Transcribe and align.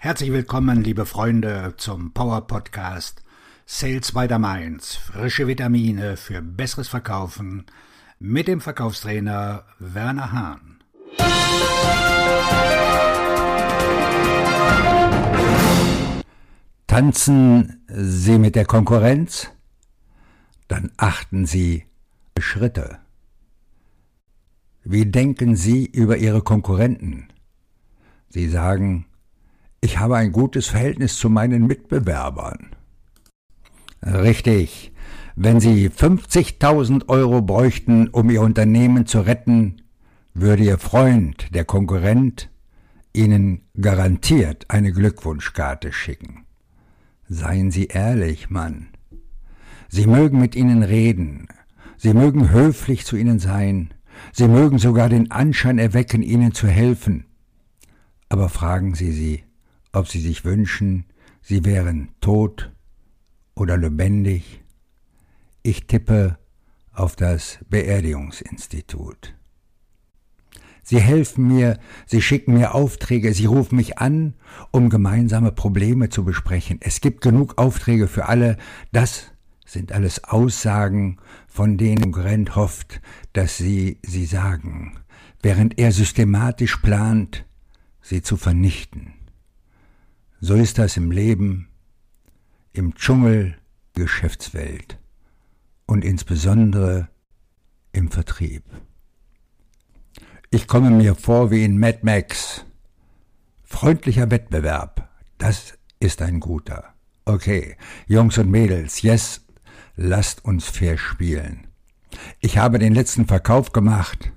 Herzlich 0.00 0.30
willkommen, 0.30 0.84
liebe 0.84 1.06
Freunde, 1.06 1.74
zum 1.76 2.12
Power 2.12 2.46
Podcast 2.46 3.24
Sales 3.66 4.12
by 4.12 4.28
the 4.30 4.38
Mainz. 4.38 4.94
Frische 4.94 5.48
Vitamine 5.48 6.16
für 6.16 6.40
besseres 6.40 6.86
Verkaufen 6.86 7.66
mit 8.20 8.46
dem 8.46 8.60
Verkaufstrainer 8.60 9.64
Werner 9.80 10.30
Hahn. 10.30 10.78
Tanzen 16.86 17.82
Sie 17.88 18.38
mit 18.38 18.54
der 18.54 18.66
Konkurrenz? 18.66 19.50
Dann 20.68 20.92
achten 20.96 21.44
Sie 21.44 21.86
Schritte. 22.38 23.00
Wie 24.84 25.06
denken 25.06 25.56
Sie 25.56 25.86
über 25.86 26.18
Ihre 26.18 26.42
Konkurrenten? 26.42 27.32
Sie 28.28 28.48
sagen, 28.48 29.07
ich 29.80 29.98
habe 29.98 30.16
ein 30.16 30.32
gutes 30.32 30.68
Verhältnis 30.68 31.16
zu 31.16 31.30
meinen 31.30 31.66
Mitbewerbern. 31.66 32.70
Richtig. 34.02 34.92
Wenn 35.36 35.60
Sie 35.60 35.88
50.000 35.88 37.08
Euro 37.08 37.42
bräuchten, 37.42 38.08
um 38.08 38.28
Ihr 38.30 38.42
Unternehmen 38.42 39.06
zu 39.06 39.20
retten, 39.20 39.82
würde 40.34 40.64
Ihr 40.64 40.78
Freund, 40.78 41.54
der 41.54 41.64
Konkurrent, 41.64 42.50
Ihnen 43.12 43.62
garantiert 43.80 44.66
eine 44.68 44.92
Glückwunschkarte 44.92 45.92
schicken. 45.92 46.44
Seien 47.28 47.70
Sie 47.70 47.86
ehrlich, 47.86 48.50
Mann. 48.50 48.88
Sie 49.88 50.06
mögen 50.06 50.40
mit 50.40 50.54
Ihnen 50.54 50.82
reden, 50.82 51.48
Sie 51.96 52.14
mögen 52.14 52.50
höflich 52.50 53.06
zu 53.06 53.16
Ihnen 53.16 53.38
sein, 53.38 53.94
Sie 54.32 54.48
mögen 54.48 54.78
sogar 54.78 55.08
den 55.08 55.30
Anschein 55.30 55.78
erwecken, 55.78 56.22
Ihnen 56.22 56.52
zu 56.52 56.68
helfen. 56.68 57.26
Aber 58.28 58.48
fragen 58.48 58.94
Sie 58.94 59.12
sie, 59.12 59.44
ob 59.98 60.08
sie 60.08 60.20
sich 60.20 60.44
wünschen, 60.44 61.04
sie 61.42 61.64
wären 61.64 62.10
tot 62.20 62.72
oder 63.54 63.76
lebendig. 63.76 64.62
Ich 65.62 65.88
tippe 65.88 66.38
auf 66.92 67.16
das 67.16 67.58
Beerdigungsinstitut. 67.68 69.34
Sie 70.84 71.00
helfen 71.00 71.48
mir, 71.48 71.78
sie 72.06 72.22
schicken 72.22 72.54
mir 72.54 72.74
Aufträge, 72.74 73.34
sie 73.34 73.46
rufen 73.46 73.76
mich 73.76 73.98
an, 73.98 74.34
um 74.70 74.88
gemeinsame 74.88 75.52
Probleme 75.52 76.08
zu 76.08 76.24
besprechen. 76.24 76.78
Es 76.80 77.00
gibt 77.00 77.20
genug 77.20 77.58
Aufträge 77.58 78.08
für 78.08 78.26
alle. 78.26 78.56
Das 78.92 79.32
sind 79.66 79.92
alles 79.92 80.24
Aussagen, 80.24 81.18
von 81.46 81.76
denen 81.76 82.12
Grant 82.12 82.56
hofft, 82.56 83.02
dass 83.32 83.58
sie 83.58 83.98
sie 84.02 84.24
sagen, 84.24 85.00
während 85.42 85.78
er 85.78 85.92
systematisch 85.92 86.76
plant, 86.76 87.44
sie 88.00 88.22
zu 88.22 88.36
vernichten. 88.36 89.17
So 90.40 90.54
ist 90.54 90.78
das 90.78 90.96
im 90.96 91.10
Leben, 91.10 91.68
im 92.72 92.94
Dschungel 92.94 93.56
Geschäftswelt 93.94 94.98
und 95.86 96.04
insbesondere 96.04 97.08
im 97.90 98.08
Vertrieb. 98.08 98.62
Ich 100.50 100.68
komme 100.68 100.90
mir 100.90 101.16
vor 101.16 101.50
wie 101.50 101.64
in 101.64 101.78
Mad 101.78 101.98
Max. 102.02 102.64
Freundlicher 103.64 104.30
Wettbewerb, 104.30 105.10
das 105.38 105.76
ist 105.98 106.22
ein 106.22 106.38
guter. 106.38 106.94
Okay, 107.24 107.76
Jungs 108.06 108.38
und 108.38 108.48
Mädels, 108.48 109.02
yes, 109.02 109.44
lasst 109.96 110.44
uns 110.44 110.66
fair 110.68 110.96
spielen. 110.96 111.66
Ich 112.38 112.58
habe 112.58 112.78
den 112.78 112.94
letzten 112.94 113.26
Verkauf 113.26 113.72
gemacht, 113.72 114.32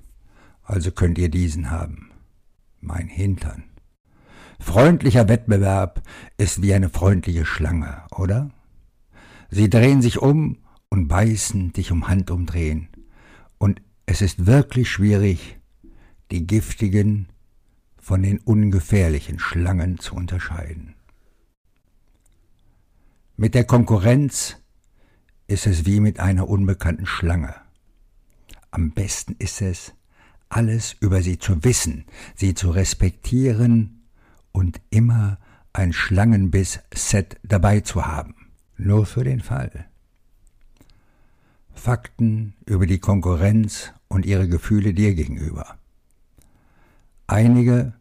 also 0.64 0.90
könnt 0.90 1.16
ihr 1.18 1.30
diesen 1.30 1.70
haben. 1.70 2.10
Mein 2.80 3.06
Hintern. 3.06 3.71
Freundlicher 4.62 5.28
Wettbewerb 5.28 6.02
ist 6.38 6.62
wie 6.62 6.72
eine 6.72 6.88
freundliche 6.88 7.44
Schlange, 7.44 8.02
oder? 8.12 8.50
Sie 9.50 9.68
drehen 9.68 10.00
sich 10.00 10.22
um 10.22 10.58
und 10.88 11.08
beißen 11.08 11.72
dich 11.72 11.90
um 11.90 12.08
Handumdrehen. 12.08 12.88
Und 13.58 13.82
es 14.06 14.22
ist 14.22 14.46
wirklich 14.46 14.90
schwierig, 14.90 15.58
die 16.30 16.46
giftigen 16.46 17.26
von 17.98 18.22
den 18.22 18.38
ungefährlichen 18.38 19.40
Schlangen 19.40 19.98
zu 19.98 20.14
unterscheiden. 20.14 20.94
Mit 23.36 23.54
der 23.54 23.64
Konkurrenz 23.64 24.56
ist 25.48 25.66
es 25.66 25.86
wie 25.86 25.98
mit 25.98 26.20
einer 26.20 26.48
unbekannten 26.48 27.06
Schlange. 27.06 27.54
Am 28.70 28.92
besten 28.92 29.34
ist 29.38 29.60
es, 29.60 29.92
alles 30.48 30.94
über 31.00 31.20
sie 31.20 31.38
zu 31.38 31.64
wissen, 31.64 32.04
sie 32.36 32.54
zu 32.54 32.70
respektieren 32.70 34.01
und 34.52 34.80
immer 34.90 35.38
ein 35.72 35.92
Schlangenbiss-Set 35.92 37.38
dabei 37.42 37.80
zu 37.80 38.06
haben. 38.06 38.34
Nur 38.76 39.06
für 39.06 39.24
den 39.24 39.40
Fall. 39.40 39.86
Fakten 41.74 42.54
über 42.66 42.86
die 42.86 42.98
Konkurrenz 42.98 43.92
und 44.08 44.26
ihre 44.26 44.48
Gefühle 44.48 44.94
dir 44.94 45.14
gegenüber. 45.14 45.78
Einige 47.26 47.94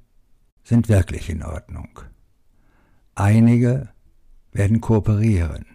sind 0.63 0.89
wirklich 0.89 1.29
in 1.29 1.43
Ordnung. 1.43 1.99
Einige 3.15 3.89
werden 4.51 4.81
kooperieren. 4.81 5.65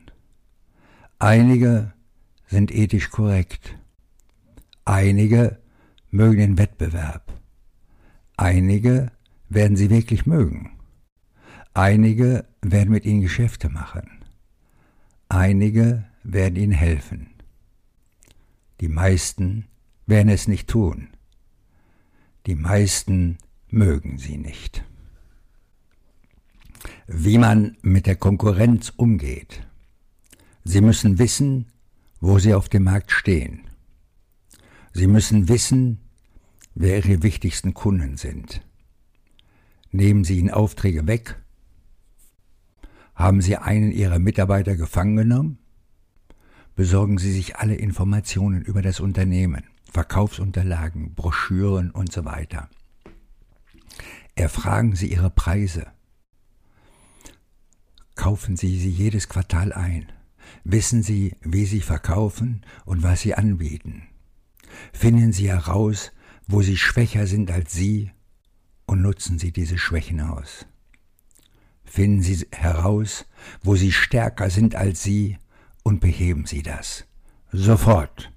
Einige 1.18 1.92
sind 2.46 2.70
ethisch 2.70 3.10
korrekt. 3.10 3.76
Einige 4.84 5.58
mögen 6.10 6.38
den 6.38 6.58
Wettbewerb. 6.58 7.32
Einige 8.36 9.10
werden 9.48 9.76
sie 9.76 9.90
wirklich 9.90 10.26
mögen. 10.26 10.70
Einige 11.74 12.46
werden 12.62 12.90
mit 12.90 13.04
ihnen 13.04 13.20
Geschäfte 13.20 13.68
machen. 13.68 14.08
Einige 15.28 16.04
werden 16.22 16.56
ihnen 16.56 16.72
helfen. 16.72 17.28
Die 18.80 18.88
meisten 18.88 19.66
werden 20.06 20.28
es 20.28 20.48
nicht 20.48 20.68
tun. 20.68 21.08
Die 22.46 22.54
meisten 22.54 23.38
mögen 23.68 24.18
sie 24.18 24.38
nicht. 24.38 24.84
Wie 27.06 27.38
man 27.38 27.76
mit 27.82 28.06
der 28.06 28.16
Konkurrenz 28.16 28.92
umgeht. 28.96 29.66
Sie 30.64 30.80
müssen 30.80 31.18
wissen, 31.18 31.66
wo 32.20 32.38
sie 32.38 32.54
auf 32.54 32.68
dem 32.68 32.84
Markt 32.84 33.10
stehen. 33.12 33.62
Sie 34.92 35.06
müssen 35.06 35.48
wissen, 35.48 36.00
wer 36.74 37.04
ihre 37.04 37.22
wichtigsten 37.22 37.74
Kunden 37.74 38.16
sind. 38.16 38.62
Nehmen 39.96 40.24
Sie 40.24 40.38
ihnen 40.38 40.50
Aufträge 40.50 41.06
weg? 41.06 41.42
Haben 43.14 43.40
Sie 43.40 43.56
einen 43.56 43.92
Ihrer 43.92 44.18
Mitarbeiter 44.18 44.76
gefangen 44.76 45.16
genommen? 45.16 45.58
Besorgen 46.74 47.16
Sie 47.16 47.32
sich 47.32 47.56
alle 47.56 47.76
Informationen 47.76 48.60
über 48.60 48.82
das 48.82 49.00
Unternehmen, 49.00 49.64
Verkaufsunterlagen, 49.90 51.14
Broschüren 51.14 51.90
und 51.92 52.12
so 52.12 52.26
weiter. 52.26 52.68
Erfragen 54.34 54.94
Sie 54.96 55.10
Ihre 55.10 55.30
Preise. 55.30 55.86
Kaufen 58.16 58.56
Sie 58.56 58.78
sie 58.78 58.90
jedes 58.90 59.30
Quartal 59.30 59.72
ein. 59.72 60.12
Wissen 60.62 61.02
Sie, 61.02 61.36
wie 61.40 61.64
Sie 61.64 61.80
verkaufen 61.80 62.66
und 62.84 63.02
was 63.02 63.22
Sie 63.22 63.34
anbieten. 63.34 64.02
Finden 64.92 65.32
Sie 65.32 65.48
heraus, 65.48 66.12
wo 66.46 66.60
Sie 66.60 66.76
schwächer 66.76 67.26
sind 67.26 67.50
als 67.50 67.72
Sie 67.72 68.10
und 68.86 69.02
nutzen 69.02 69.38
Sie 69.38 69.52
diese 69.52 69.78
Schwächen 69.78 70.20
aus. 70.20 70.66
Finden 71.84 72.22
Sie 72.22 72.46
heraus, 72.52 73.26
wo 73.62 73.76
Sie 73.76 73.92
stärker 73.92 74.50
sind 74.50 74.74
als 74.74 75.02
Sie 75.02 75.38
und 75.82 76.00
beheben 76.00 76.46
Sie 76.46 76.62
das. 76.62 77.04
Sofort. 77.52 78.32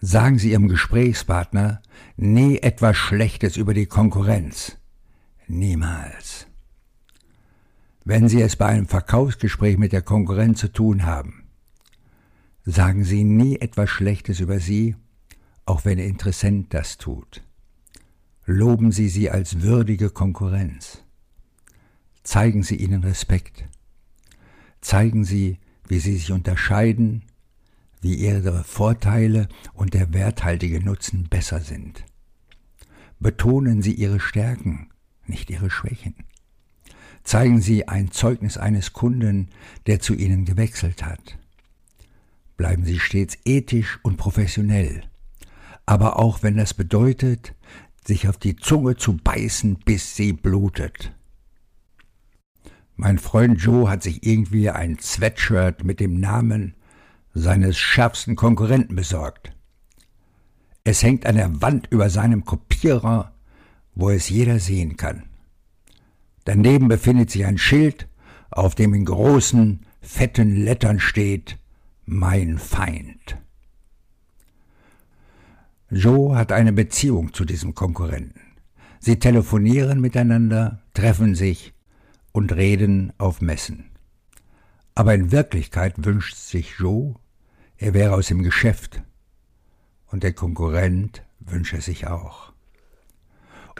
Sagen 0.00 0.38
Sie 0.38 0.52
Ihrem 0.52 0.68
Gesprächspartner 0.68 1.82
nie 2.16 2.58
etwas 2.58 2.96
Schlechtes 2.96 3.56
über 3.56 3.74
die 3.74 3.86
Konkurrenz. 3.86 4.78
Niemals. 5.46 6.46
Wenn 8.04 8.28
Sie 8.28 8.40
es 8.40 8.56
bei 8.56 8.66
einem 8.66 8.86
Verkaufsgespräch 8.86 9.76
mit 9.76 9.92
der 9.92 10.02
Konkurrenz 10.02 10.60
zu 10.60 10.72
tun 10.72 11.04
haben, 11.04 11.44
sagen 12.64 13.04
Sie 13.04 13.24
nie 13.24 13.56
etwas 13.56 13.90
Schlechtes 13.90 14.40
über 14.40 14.58
Sie, 14.58 14.96
auch 15.66 15.84
wenn 15.84 15.98
der 15.98 16.06
Interessent 16.06 16.72
das 16.72 16.96
tut. 16.96 17.42
Loben 18.52 18.90
Sie 18.90 19.08
sie 19.08 19.30
als 19.30 19.62
würdige 19.62 20.10
Konkurrenz. 20.10 21.04
Zeigen 22.24 22.64
Sie 22.64 22.74
ihnen 22.74 23.04
Respekt. 23.04 23.68
Zeigen 24.80 25.22
Sie, 25.22 25.60
wie 25.86 26.00
sie 26.00 26.16
sich 26.16 26.32
unterscheiden, 26.32 27.22
wie 28.00 28.16
ihre 28.16 28.64
Vorteile 28.64 29.48
und 29.72 29.94
der 29.94 30.12
werthaltige 30.12 30.82
Nutzen 30.82 31.28
besser 31.28 31.60
sind. 31.60 32.04
Betonen 33.20 33.82
Sie 33.82 33.94
Ihre 33.94 34.18
Stärken, 34.18 34.88
nicht 35.28 35.48
Ihre 35.48 35.70
Schwächen. 35.70 36.16
Zeigen 37.22 37.60
Sie 37.60 37.86
ein 37.86 38.10
Zeugnis 38.10 38.56
eines 38.56 38.92
Kunden, 38.92 39.50
der 39.86 40.00
zu 40.00 40.14
Ihnen 40.14 40.44
gewechselt 40.44 41.04
hat. 41.04 41.38
Bleiben 42.56 42.84
Sie 42.84 42.98
stets 42.98 43.38
ethisch 43.44 44.00
und 44.02 44.16
professionell, 44.16 45.04
aber 45.86 46.18
auch 46.18 46.42
wenn 46.42 46.56
das 46.56 46.74
bedeutet, 46.74 47.54
sich 48.10 48.28
auf 48.28 48.38
die 48.38 48.56
Zunge 48.56 48.96
zu 48.96 49.16
beißen, 49.16 49.76
bis 49.84 50.16
sie 50.16 50.32
blutet. 50.32 51.12
Mein 52.96 53.18
Freund 53.18 53.62
Joe 53.62 53.88
hat 53.88 54.02
sich 54.02 54.26
irgendwie 54.26 54.68
ein 54.68 54.98
Sweatshirt 54.98 55.84
mit 55.84 56.00
dem 56.00 56.18
Namen 56.18 56.74
seines 57.34 57.78
schärfsten 57.78 58.34
Konkurrenten 58.34 58.96
besorgt. 58.96 59.52
Es 60.82 61.04
hängt 61.04 61.24
an 61.24 61.36
der 61.36 61.62
Wand 61.62 61.86
über 61.90 62.10
seinem 62.10 62.44
Kopierer, 62.44 63.32
wo 63.94 64.10
es 64.10 64.28
jeder 64.28 64.58
sehen 64.58 64.96
kann. 64.96 65.22
Daneben 66.44 66.88
befindet 66.88 67.30
sich 67.30 67.46
ein 67.46 67.58
Schild, 67.58 68.08
auf 68.50 68.74
dem 68.74 68.92
in 68.92 69.04
großen, 69.04 69.86
fetten 70.00 70.56
Lettern 70.56 70.98
steht 70.98 71.58
Mein 72.06 72.58
Feind. 72.58 73.36
Joe 75.92 76.36
hat 76.36 76.52
eine 76.52 76.72
Beziehung 76.72 77.34
zu 77.34 77.44
diesem 77.44 77.74
Konkurrenten. 77.74 78.40
Sie 79.00 79.18
telefonieren 79.18 80.00
miteinander, 80.00 80.82
treffen 80.94 81.34
sich 81.34 81.74
und 82.30 82.52
reden 82.52 83.12
auf 83.18 83.40
Messen. 83.40 83.90
Aber 84.94 85.14
in 85.14 85.32
Wirklichkeit 85.32 85.94
wünscht 86.04 86.36
sich 86.36 86.74
Joe, 86.78 87.16
er 87.76 87.92
wäre 87.92 88.14
aus 88.14 88.28
dem 88.28 88.44
Geschäft 88.44 89.02
und 90.06 90.22
der 90.22 90.32
Konkurrent 90.32 91.24
wünsche 91.40 91.80
sich 91.80 92.06
auch. 92.06 92.52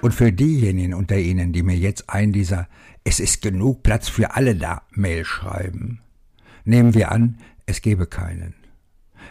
Und 0.00 0.12
für 0.12 0.32
diejenigen 0.32 0.94
unter 0.94 1.18
Ihnen, 1.18 1.52
die 1.52 1.62
mir 1.62 1.76
jetzt 1.76 2.10
ein 2.10 2.32
dieser 2.32 2.68
Es 3.04 3.20
ist 3.20 3.40
genug 3.40 3.84
Platz 3.84 4.08
für 4.08 4.34
alle 4.34 4.56
da 4.56 4.82
Mail 4.90 5.24
schreiben, 5.24 6.00
nehmen 6.64 6.94
wir 6.94 7.12
an, 7.12 7.38
es 7.66 7.82
gebe 7.82 8.06
keinen. 8.06 8.59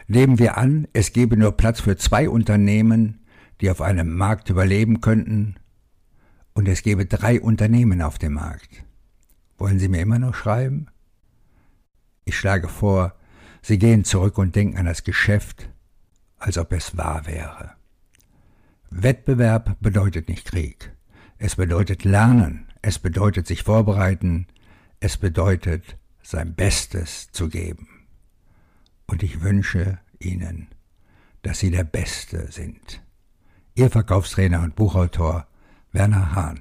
Nehmen 0.08 0.40
wir 0.40 0.58
an, 0.58 0.88
es 0.94 1.14
gebe 1.14 1.38
nur 1.38 1.52
Platz 1.52 1.82
für 1.82 1.98
zwei 1.98 2.30
Unternehmen, 2.30 3.26
die 3.62 3.70
auf 3.70 3.82
einem 3.82 4.16
Markt 4.16 4.50
überleben 4.50 5.02
könnten, 5.02 5.56
und 6.54 6.68
es 6.68 6.82
gebe 6.82 7.06
drei 7.06 7.40
Unternehmen 7.40 8.02
auf 8.02 8.18
dem 8.18 8.34
Markt. 8.34 8.84
Wollen 9.58 9.80
Sie 9.80 9.88
mir 9.88 10.02
immer 10.02 10.20
noch 10.20 10.36
schreiben? 10.36 10.88
Ich 12.26 12.38
schlage 12.38 12.68
vor, 12.68 13.16
Sie 13.62 13.78
gehen 13.78 14.04
zurück 14.04 14.38
und 14.38 14.56
denken 14.56 14.78
an 14.78 14.86
das 14.86 15.04
Geschäft, 15.04 15.70
als 16.38 16.58
ob 16.58 16.72
es 16.72 16.98
wahr 16.98 17.28
wäre. 17.28 17.72
Wettbewerb 18.90 19.78
bedeutet 19.82 20.30
nicht 20.30 20.46
Krieg. 20.46 20.92
Es 21.38 21.56
bedeutet 21.56 22.04
Lernen, 22.04 22.68
es 22.82 23.00
bedeutet 23.00 23.48
sich 23.48 23.64
vorbereiten, 23.64 24.48
es 25.00 25.18
bedeutet 25.18 25.98
sein 26.22 26.56
Bestes 26.56 27.32
zu 27.32 27.50
geben. 27.50 27.99
Und 29.10 29.24
ich 29.24 29.42
wünsche 29.42 29.98
Ihnen, 30.20 30.68
dass 31.42 31.60
Sie 31.60 31.72
der 31.72 31.84
Beste 31.84 32.52
sind. 32.52 33.02
Ihr 33.74 33.90
Verkaufstrainer 33.90 34.62
und 34.62 34.76
Buchautor 34.76 35.48
Werner 35.92 36.36
Hahn. 36.36 36.60